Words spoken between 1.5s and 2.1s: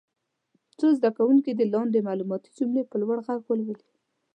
دې لاندې